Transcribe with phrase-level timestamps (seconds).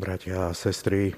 [0.00, 1.12] bratia a sestry,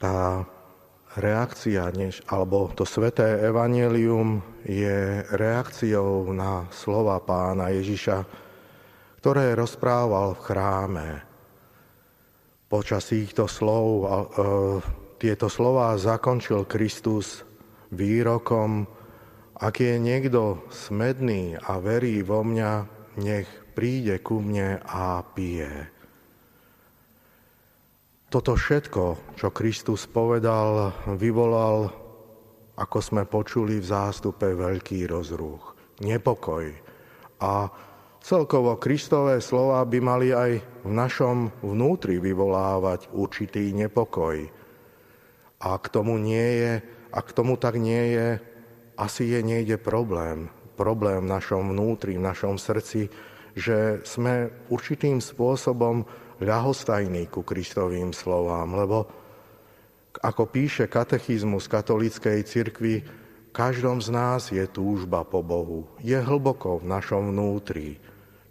[0.00, 0.48] tá
[1.16, 8.24] reakcia, než, alebo to sveté evanelium je reakciou na slova pána Ježiša,
[9.20, 11.08] ktoré rozprával v chráme.
[12.72, 14.06] Počas týchto slov, e,
[15.20, 17.44] tieto slova zakončil Kristus
[17.92, 18.84] výrokom,
[19.56, 25.92] ak je niekto smedný a verí vo mňa, nech príde ku mne a pije.
[28.26, 31.88] Toto všetko, čo Kristus povedal, vyvolal,
[32.76, 36.68] ako sme počuli v zástupe, veľký rozruch, nepokoj.
[37.40, 37.70] A
[38.20, 40.52] celkovo Kristové slova by mali aj
[40.84, 44.42] v našom vnútri vyvolávať určitý nepokoj.
[45.62, 46.72] A k tomu nie je,
[47.14, 48.28] a k tomu tak nie je,
[48.98, 50.52] asi je niekde problém.
[50.76, 53.08] Problém v našom vnútri, v našom srdci,
[53.56, 56.04] že sme určitým spôsobom
[56.44, 59.08] ľahostajní ku Kristovým slovám, lebo
[60.20, 65.88] ako píše katechizmus katolíckej cirkvi, v každom z nás je túžba po Bohu.
[66.04, 67.96] Je hlboko v našom vnútri.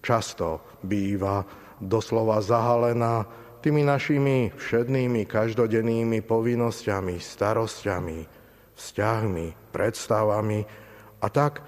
[0.02, 1.46] Často býva
[1.78, 3.26] doslova zahalená
[3.62, 8.20] tými našimi všednými každodennými povinnosťami, starosťami,
[8.78, 10.60] vzťahmi, predstavami.
[11.22, 11.66] A tak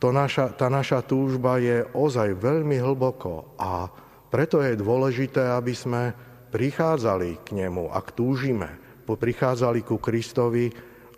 [0.00, 3.86] to naša, tá naša túžba je ozaj veľmi hlboko a
[4.32, 6.16] preto je dôležité, aby sme
[6.50, 10.70] prichádzali k nemu, ak túžime, prichádzali ku Kristovi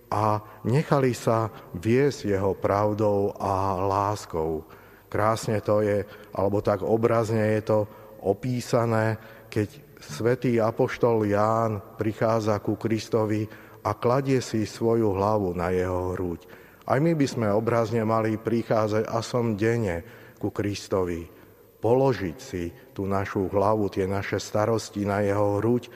[0.09, 4.65] a nechali sa viesť jeho pravdou a láskou.
[5.13, 7.79] Krásne to je, alebo tak obrazne je to
[8.25, 9.21] opísané,
[9.53, 9.69] keď
[10.01, 13.45] svätý apoštol Ján prichádza ku Kristovi
[13.85, 16.62] a kladie si svoju hlavu na jeho hruď.
[16.83, 20.03] Aj my by sme obrazne mali prichádzať a som denne
[20.43, 21.43] ku Kristovi
[21.83, 25.91] položiť si tú našu hlavu, tie naše starosti na jeho hruď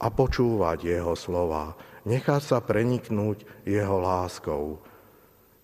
[0.00, 1.76] a počúvať jeho slova.
[2.08, 4.80] Nechať sa preniknúť jeho láskou.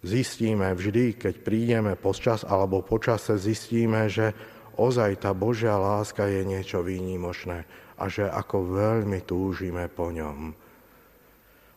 [0.05, 4.37] Zistíme vždy, keď prídeme počas alebo počase, zistíme, že
[4.77, 7.65] ozaj tá Božia láska je niečo výnimočné
[7.97, 10.53] a že ako veľmi túžime po ňom.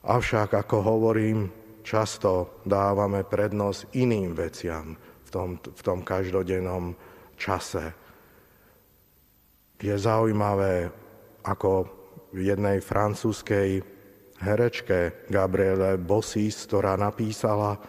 [0.03, 1.47] Avšak, ako hovorím,
[1.87, 6.91] často dávame prednosť iným veciam v tom, v tom každodennom
[7.39, 7.95] čase.
[9.79, 10.91] Je zaujímavé,
[11.47, 11.87] ako
[12.35, 13.79] v jednej francúzskej
[14.43, 17.79] herečke Gabriele Bossis, ktorá napísala,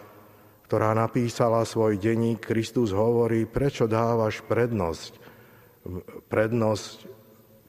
[0.70, 5.12] ktorá napísala svoj denník, Kristus hovorí, prečo dávaš prednosť,
[6.30, 6.96] prednosť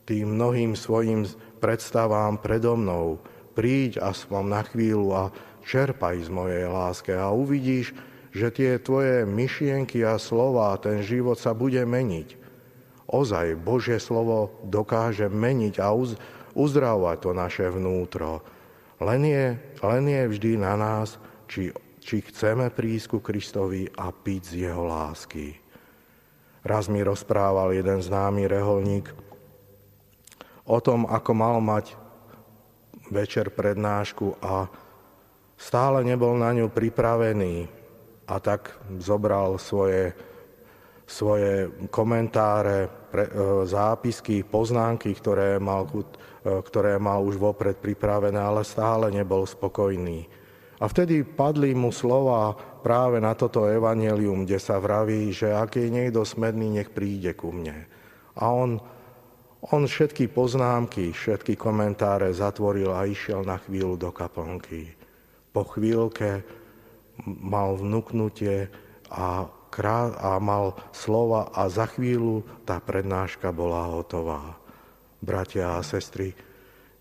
[0.06, 1.26] tým mnohým svojim
[1.58, 3.18] predstavám predo mnou.
[3.58, 5.24] Príď aspoň na chvíľu a
[5.66, 7.96] čerpaj z mojej láske a uvidíš,
[8.30, 12.38] že tie tvoje myšlienky a slova, ten život sa bude meniť.
[13.10, 16.14] Ozaj, Božie slovo dokáže meniť a uz,
[16.54, 18.46] uzdravovať to naše vnútro.
[19.02, 19.46] Len je,
[19.82, 21.18] len je vždy na nás,
[21.50, 25.58] či, či chceme prísť ku Kristovi a piť z jeho lásky.
[26.62, 29.10] Raz mi rozprával jeden známy reholník
[30.70, 31.98] o tom, ako mal mať
[33.10, 34.70] večer prednášku a
[35.60, 37.68] stále nebol na ňu pripravený
[38.32, 40.16] a tak zobral svoje,
[41.04, 43.32] svoje komentáre, pre, e,
[43.68, 46.06] zápisky, poznámky, ktoré mal, e,
[46.64, 50.30] ktoré mal už vopred pripravené, ale stále nebol spokojný.
[50.80, 55.92] A vtedy padli mu slova práve na toto evanelium, kde sa vraví, že ak je
[55.92, 57.84] niekto smedný, nech príde ku mne.
[58.40, 58.80] A on,
[59.76, 65.09] on všetky poznámky, všetky komentáre zatvoril a išiel na chvíľu do kaplnky.
[65.50, 66.46] Po chvíľke
[67.26, 68.70] mal vnúknutie
[69.10, 74.56] a, krá- a mal slova a za chvíľu tá prednáška bola hotová.
[75.20, 76.32] Bratia a sestry,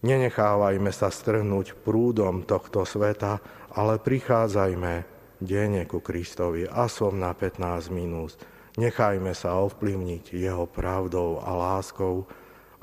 [0.03, 3.39] nenechávajme sa strhnúť prúdom tohto sveta,
[3.77, 8.35] ale prichádzajme denne ku Kristovi som na 15 minút.
[8.79, 12.27] Nechajme sa ovplyvniť Jeho pravdou a láskou,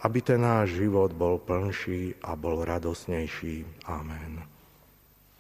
[0.04, 3.88] aby ten náš život bol plnší a bol radosnejší.
[3.88, 4.55] Amen.